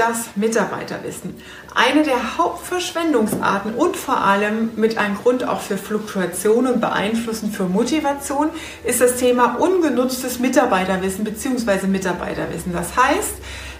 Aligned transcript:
das 0.00 0.30
Mitarbeiterwissen. 0.34 1.34
Eine 1.74 2.02
der 2.02 2.38
Hauptverschwendungsarten 2.38 3.74
und 3.74 3.96
vor 3.96 4.18
allem 4.18 4.70
mit 4.76 4.98
einem 4.98 5.16
Grund 5.16 5.46
auch 5.46 5.60
für 5.60 5.76
Fluktuation 5.76 6.66
und 6.66 6.80
Beeinflussen 6.80 7.52
für 7.52 7.64
Motivation 7.64 8.48
ist 8.82 9.00
das 9.00 9.16
Thema 9.16 9.56
ungenutztes 9.58 10.38
Mitarbeiterwissen 10.38 11.24
bzw. 11.24 11.86
Mitarbeiterwissen. 11.86 12.72
Das 12.72 12.96
heißt, 12.96 13.34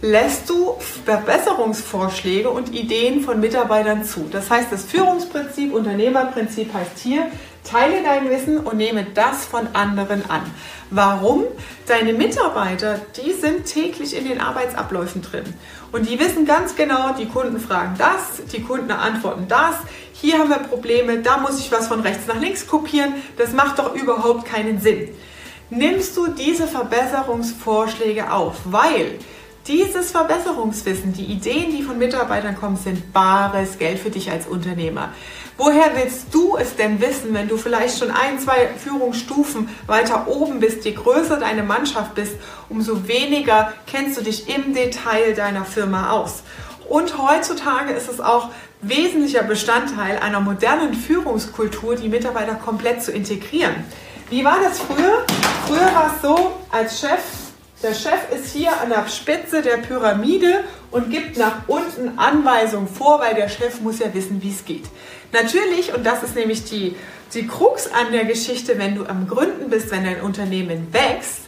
lässt 0.00 0.48
du 0.48 0.76
Verbesserungsvorschläge 1.04 2.50
und 2.50 2.74
Ideen 2.74 3.22
von 3.22 3.38
Mitarbeitern 3.38 4.04
zu. 4.04 4.26
Das 4.30 4.50
heißt, 4.50 4.72
das 4.72 4.84
Führungsprinzip, 4.84 5.72
Unternehmerprinzip 5.72 6.72
heißt 6.72 6.98
hier, 6.98 7.26
teile 7.68 8.02
dein 8.02 8.30
Wissen 8.30 8.58
und 8.58 8.76
nehme 8.76 9.04
das 9.14 9.44
von 9.44 9.68
anderen 9.74 10.28
an. 10.30 10.42
Warum? 10.90 11.44
Deine 11.86 12.12
Mitarbeiter, 12.12 13.00
die 13.16 13.32
sind 13.32 13.66
täglich 13.66 14.16
in 14.16 14.28
den 14.28 14.40
Arbeitsabläufen 14.40 15.22
drin. 15.22 15.44
Und 15.92 16.08
die 16.08 16.18
wissen 16.18 16.46
ganz 16.46 16.76
genau, 16.76 17.12
die 17.12 17.26
Kunden 17.26 17.58
fragen 17.58 17.94
das, 17.98 18.44
die 18.52 18.62
Kunden 18.62 18.90
antworten 18.90 19.46
das. 19.48 19.76
Hier 20.12 20.38
haben 20.38 20.50
wir 20.50 20.58
Probleme, 20.58 21.18
da 21.18 21.38
muss 21.38 21.58
ich 21.58 21.72
was 21.72 21.88
von 21.88 22.00
rechts 22.00 22.26
nach 22.26 22.40
links 22.40 22.66
kopieren. 22.66 23.14
Das 23.36 23.52
macht 23.52 23.78
doch 23.78 23.94
überhaupt 23.94 24.46
keinen 24.46 24.80
Sinn. 24.80 25.08
Nimmst 25.68 26.16
du 26.16 26.28
diese 26.28 26.68
Verbesserungsvorschläge 26.68 28.32
auf, 28.32 28.54
weil 28.64 29.18
dieses 29.68 30.12
Verbesserungswissen, 30.12 31.12
die 31.12 31.24
Ideen, 31.24 31.70
die 31.76 31.82
von 31.82 31.98
Mitarbeitern 31.98 32.56
kommen, 32.56 32.76
sind 32.76 33.12
bares 33.12 33.78
Geld 33.78 33.98
für 33.98 34.10
dich 34.10 34.30
als 34.30 34.46
Unternehmer. 34.46 35.12
Woher 35.58 35.90
willst 35.94 36.32
du 36.32 36.56
es 36.56 36.76
denn 36.76 37.00
wissen, 37.00 37.32
wenn 37.32 37.48
du 37.48 37.56
vielleicht 37.56 37.98
schon 37.98 38.10
ein, 38.10 38.38
zwei 38.38 38.68
Führungsstufen 38.76 39.68
weiter 39.86 40.28
oben 40.28 40.60
bist, 40.60 40.84
je 40.84 40.92
größer 40.92 41.38
deine 41.38 41.62
Mannschaft 41.62 42.14
bist, 42.14 42.34
umso 42.68 43.08
weniger 43.08 43.72
kennst 43.86 44.18
du 44.18 44.22
dich 44.22 44.54
im 44.54 44.74
Detail 44.74 45.34
deiner 45.34 45.64
Firma 45.64 46.10
aus. 46.10 46.42
Und 46.88 47.18
heutzutage 47.18 47.92
ist 47.92 48.08
es 48.08 48.20
auch 48.20 48.50
wesentlicher 48.82 49.42
Bestandteil 49.42 50.18
einer 50.18 50.40
modernen 50.40 50.94
Führungskultur, 50.94 51.96
die 51.96 52.08
Mitarbeiter 52.08 52.54
komplett 52.54 53.02
zu 53.02 53.10
integrieren. 53.10 53.74
Wie 54.30 54.44
war 54.44 54.58
das 54.62 54.78
früher? 54.78 55.24
Früher 55.66 55.94
war 55.94 56.12
es 56.14 56.22
so, 56.22 56.52
als 56.70 57.00
Chef 57.00 57.45
der 57.82 57.94
Chef 57.94 58.30
ist 58.34 58.52
hier 58.52 58.80
an 58.80 58.88
der 58.88 59.06
Spitze 59.08 59.60
der 59.62 59.76
Pyramide 59.76 60.64
und 60.90 61.10
gibt 61.10 61.36
nach 61.36 61.68
unten 61.68 62.18
Anweisungen 62.18 62.88
vor, 62.88 63.20
weil 63.20 63.34
der 63.34 63.48
Chef 63.48 63.80
muss 63.80 63.98
ja 63.98 64.12
wissen, 64.14 64.42
wie 64.42 64.50
es 64.50 64.64
geht. 64.64 64.84
Natürlich, 65.32 65.94
und 65.94 66.04
das 66.04 66.22
ist 66.22 66.34
nämlich 66.34 66.64
die, 66.64 66.96
die 67.34 67.46
Krux 67.46 67.90
an 67.92 68.12
der 68.12 68.24
Geschichte, 68.24 68.78
wenn 68.78 68.94
du 68.94 69.04
am 69.04 69.28
Gründen 69.28 69.68
bist, 69.68 69.90
wenn 69.90 70.04
dein 70.04 70.22
Unternehmen 70.22 70.88
wächst, 70.92 71.40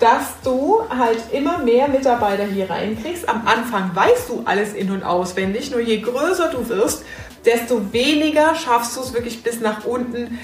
dass 0.00 0.40
du 0.42 0.80
halt 0.90 1.18
immer 1.32 1.58
mehr 1.58 1.88
Mitarbeiter 1.88 2.44
hier 2.44 2.68
reinkriegst. 2.68 3.28
Am 3.28 3.46
Anfang 3.46 3.94
weißt 3.94 4.28
du 4.28 4.42
alles 4.44 4.74
in- 4.74 4.90
und 4.90 5.04
auswendig, 5.04 5.70
nur 5.70 5.80
je 5.80 6.00
größer 6.00 6.50
du 6.50 6.68
wirst, 6.68 7.04
desto 7.44 7.92
weniger 7.92 8.54
schaffst 8.56 8.96
du 8.96 9.00
es 9.00 9.14
wirklich 9.14 9.42
bis 9.42 9.60
nach 9.60 9.84
unten 9.84 10.38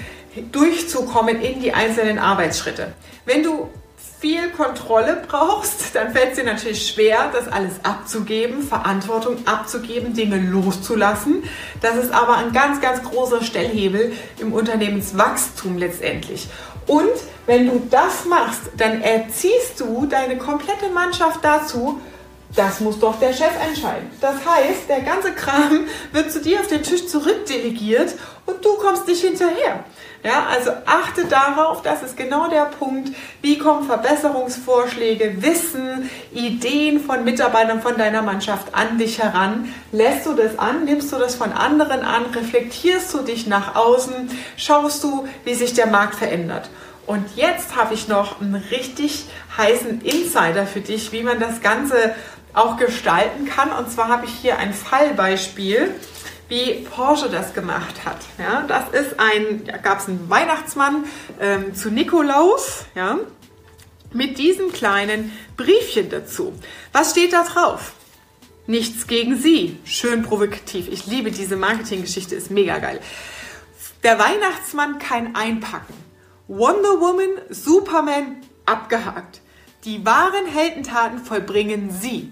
durchzukommen 0.51 1.41
in 1.41 1.59
die 1.61 1.73
einzelnen 1.73 2.17
Arbeitsschritte. 2.17 2.93
Wenn 3.25 3.43
du 3.43 3.69
viel 4.23 4.51
Kontrolle 4.51 5.21
brauchst, 5.27 5.95
dann 5.95 6.13
fällt 6.13 6.29
es 6.29 6.35
dir 6.37 6.45
natürlich 6.45 6.87
schwer, 6.87 7.29
das 7.33 7.49
alles 7.49 7.73
abzugeben, 7.83 8.63
Verantwortung 8.63 9.35
abzugeben, 9.45 10.13
Dinge 10.13 10.37
loszulassen. 10.37 11.43
Das 11.81 11.97
ist 11.97 12.13
aber 12.13 12.37
ein 12.37 12.53
ganz, 12.53 12.79
ganz 12.79 13.03
großer 13.03 13.43
Stellhebel 13.43 14.13
im 14.39 14.53
Unternehmenswachstum 14.53 15.77
letztendlich. 15.77 16.47
Und 16.87 17.11
wenn 17.47 17.65
du 17.65 17.85
das 17.91 18.23
machst, 18.23 18.61
dann 18.77 19.01
erziehst 19.01 19.81
du 19.81 20.05
deine 20.05 20.37
komplette 20.37 20.87
Mannschaft 20.93 21.43
dazu, 21.43 21.99
das 22.55 22.79
muss 22.79 22.99
doch 22.99 23.19
der 23.19 23.33
Chef 23.33 23.53
entscheiden. 23.67 24.09
Das 24.21 24.35
heißt, 24.45 24.87
der 24.87 25.01
ganze 25.01 25.31
Kram 25.33 25.85
wird 26.11 26.31
zu 26.31 26.41
dir 26.41 26.59
auf 26.59 26.67
den 26.67 26.83
Tisch 26.83 27.07
zurückdelegiert 27.07 28.13
und 28.45 28.63
du 28.63 28.75
kommst 28.75 29.07
nicht 29.07 29.21
hinterher. 29.21 29.83
Ja, 30.23 30.45
also 30.49 30.71
achte 30.85 31.25
darauf, 31.25 31.81
das 31.81 32.01
ist 32.01 32.15
genau 32.15 32.49
der 32.49 32.65
Punkt, 32.79 33.13
wie 33.41 33.57
kommen 33.57 33.85
Verbesserungsvorschläge, 33.85 35.41
Wissen, 35.41 36.09
Ideen 36.31 37.01
von 37.01 37.25
Mitarbeitern 37.25 37.81
von 37.81 37.97
deiner 37.97 38.21
Mannschaft 38.21 38.73
an 38.73 38.97
dich 38.97 39.21
heran. 39.21 39.73
Lässt 39.91 40.25
du 40.25 40.33
das 40.33 40.57
an, 40.57 40.85
nimmst 40.85 41.11
du 41.11 41.17
das 41.17 41.35
von 41.35 41.51
anderen 41.51 42.03
an, 42.03 42.27
reflektierst 42.27 43.13
du 43.13 43.19
dich 43.23 43.47
nach 43.47 43.75
außen, 43.75 44.29
schaust 44.55 45.03
du, 45.03 45.27
wie 45.43 45.55
sich 45.55 45.73
der 45.73 45.87
Markt 45.87 46.15
verändert. 46.15 46.69
Und 47.05 47.25
jetzt 47.35 47.75
habe 47.75 47.93
ich 47.93 48.07
noch 48.07 48.39
einen 48.39 48.55
richtig 48.55 49.25
heißen 49.57 50.01
Insider 50.01 50.65
für 50.65 50.79
dich, 50.79 51.11
wie 51.11 51.23
man 51.23 51.37
das 51.37 51.59
Ganze 51.59 52.15
auch 52.53 52.77
gestalten 52.77 53.45
kann. 53.45 53.71
Und 53.71 53.91
zwar 53.91 54.07
habe 54.07 54.25
ich 54.25 54.33
hier 54.33 54.57
ein 54.57 54.73
Fallbeispiel 54.73 55.95
wie 56.49 56.85
Porsche 56.89 57.29
das 57.29 57.53
gemacht 57.53 58.05
hat. 58.05 58.17
Ja, 58.37 58.63
das 58.67 58.89
ist 58.89 59.19
ein, 59.19 59.65
da 59.65 59.77
gab 59.77 59.99
es 59.99 60.07
einen 60.07 60.29
Weihnachtsmann 60.29 61.05
ähm, 61.39 61.73
zu 61.73 61.89
Nikolaus, 61.89 62.85
ja, 62.95 63.17
mit 64.11 64.37
diesem 64.37 64.71
kleinen 64.71 65.31
Briefchen 65.57 66.09
dazu. 66.09 66.53
Was 66.91 67.11
steht 67.11 67.33
da 67.33 67.43
drauf? 67.43 67.93
Nichts 68.67 69.07
gegen 69.07 69.35
Sie. 69.35 69.79
Schön 69.83 70.23
provokativ. 70.23 70.87
Ich 70.89 71.07
liebe 71.07 71.31
diese 71.31 71.55
Marketinggeschichte, 71.55 72.35
ist 72.35 72.51
mega 72.51 72.77
geil. 72.77 72.99
Der 74.03 74.19
Weihnachtsmann 74.19 74.99
kein 74.99 75.35
Einpacken. 75.35 75.95
Wonder 76.47 77.01
Woman, 77.01 77.41
Superman 77.49 78.37
abgehakt. 78.65 79.41
Die 79.85 80.05
wahren 80.05 80.45
Heldentaten 80.45 81.19
vollbringen 81.19 81.89
Sie. 81.91 82.31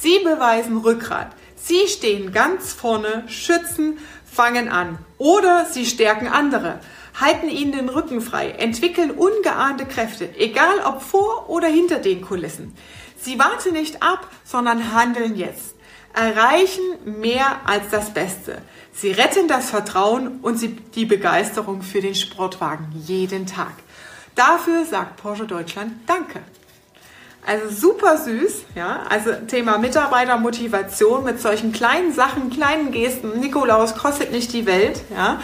Sie 0.00 0.18
beweisen 0.20 0.78
Rückgrat. 0.78 1.32
Sie 1.56 1.88
stehen 1.88 2.32
ganz 2.32 2.72
vorne, 2.72 3.24
schützen, 3.28 3.98
fangen 4.30 4.68
an. 4.68 4.98
Oder 5.18 5.66
sie 5.66 5.86
stärken 5.86 6.28
andere, 6.28 6.78
halten 7.20 7.48
ihnen 7.48 7.72
den 7.72 7.88
Rücken 7.88 8.20
frei, 8.20 8.50
entwickeln 8.50 9.10
ungeahnte 9.10 9.86
Kräfte, 9.86 10.28
egal 10.38 10.80
ob 10.86 11.02
vor 11.02 11.48
oder 11.48 11.68
hinter 11.68 11.98
den 11.98 12.22
Kulissen. 12.22 12.74
Sie 13.20 13.38
warten 13.38 13.72
nicht 13.72 14.02
ab, 14.02 14.28
sondern 14.44 14.94
handeln 14.94 15.36
jetzt. 15.36 15.74
Erreichen 16.14 16.82
mehr 17.04 17.60
als 17.66 17.90
das 17.90 18.10
Beste. 18.10 18.62
Sie 18.92 19.10
retten 19.10 19.48
das 19.48 19.70
Vertrauen 19.70 20.40
und 20.42 20.60
die 20.94 21.04
Begeisterung 21.04 21.82
für 21.82 22.00
den 22.00 22.14
Sportwagen 22.14 22.92
jeden 22.94 23.46
Tag. 23.46 23.72
Dafür 24.34 24.84
sagt 24.84 25.16
Porsche 25.16 25.46
Deutschland 25.46 25.92
Danke. 26.06 26.40
Also 27.46 27.70
super 27.70 28.18
süß, 28.18 28.64
ja. 28.74 29.00
Also 29.08 29.32
Thema 29.46 29.78
Mitarbeitermotivation 29.78 31.24
mit 31.24 31.40
solchen 31.40 31.72
kleinen 31.72 32.12
Sachen, 32.12 32.50
kleinen 32.50 32.92
Gesten. 32.92 33.40
Nikolaus 33.40 33.94
kostet 33.94 34.32
nicht 34.32 34.52
die 34.52 34.66
Welt, 34.66 35.00
ja. 35.14 35.40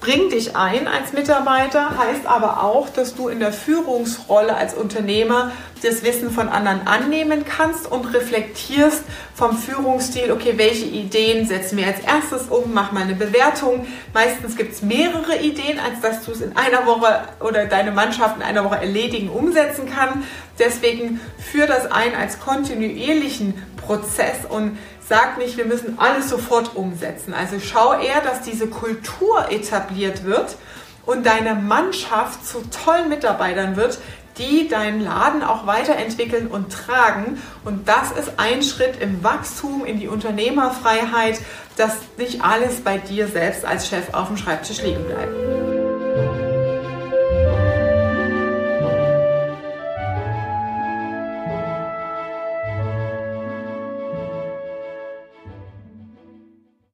Bring 0.00 0.30
dich 0.30 0.56
ein 0.56 0.88
als 0.88 1.12
Mitarbeiter, 1.12 1.96
heißt 1.96 2.26
aber 2.26 2.64
auch, 2.64 2.88
dass 2.88 3.14
du 3.14 3.28
in 3.28 3.38
der 3.38 3.52
Führungsrolle 3.52 4.54
als 4.54 4.74
Unternehmer 4.74 5.52
das 5.82 6.02
Wissen 6.02 6.30
von 6.30 6.48
anderen 6.48 6.86
annehmen 6.86 7.44
kannst 7.44 7.90
und 7.90 8.06
reflektierst 8.14 9.02
vom 9.34 9.56
Führungsstil, 9.56 10.30
okay, 10.30 10.54
welche 10.56 10.86
Ideen 10.86 11.46
setzen 11.46 11.76
wir 11.76 11.86
als 11.86 12.00
erstes 12.00 12.48
um, 12.48 12.72
mach 12.72 12.92
mal 12.92 13.02
eine 13.02 13.14
Bewertung. 13.14 13.86
Meistens 14.14 14.56
gibt 14.56 14.72
es 14.72 14.82
mehrere 14.82 15.38
Ideen, 15.38 15.78
als 15.78 16.00
dass 16.00 16.24
du 16.24 16.32
es 16.32 16.40
in 16.40 16.56
einer 16.56 16.86
Woche 16.86 17.24
oder 17.40 17.66
deine 17.66 17.90
Mannschaft 17.90 18.36
in 18.36 18.42
einer 18.42 18.64
Woche 18.64 18.76
erledigen, 18.76 19.28
umsetzen 19.28 19.90
kann. 19.90 20.24
Deswegen 20.58 21.20
führ 21.38 21.66
das 21.66 21.90
ein 21.90 22.14
als 22.14 22.38
kontinuierlichen 22.38 23.54
Prozess 23.76 24.44
und 24.48 24.78
sag 25.08 25.38
nicht, 25.38 25.56
wir 25.56 25.64
müssen 25.64 25.98
alles 25.98 26.28
sofort 26.28 26.76
umsetzen. 26.76 27.34
Also 27.34 27.58
schau 27.58 27.94
eher, 27.94 28.20
dass 28.20 28.42
diese 28.42 28.68
Kultur 28.68 29.50
etabliert 29.50 30.24
wird 30.24 30.56
und 31.04 31.26
deine 31.26 31.54
Mannschaft 31.54 32.46
zu 32.46 32.62
tollen 32.70 33.08
Mitarbeitern 33.08 33.76
wird, 33.76 33.98
die 34.38 34.68
deinen 34.68 35.00
Laden 35.00 35.42
auch 35.42 35.66
weiterentwickeln 35.66 36.46
und 36.46 36.72
tragen. 36.72 37.40
Und 37.64 37.88
das 37.88 38.12
ist 38.12 38.32
ein 38.38 38.62
Schritt 38.62 39.00
im 39.00 39.22
Wachstum, 39.22 39.84
in 39.84 40.00
die 40.00 40.08
Unternehmerfreiheit, 40.08 41.40
dass 41.76 41.96
nicht 42.16 42.42
alles 42.42 42.80
bei 42.80 42.98
dir 42.98 43.28
selbst 43.28 43.64
als 43.64 43.88
Chef 43.88 44.12
auf 44.14 44.28
dem 44.28 44.36
Schreibtisch 44.36 44.82
liegen 44.82 45.04
bleibt. 45.04 45.61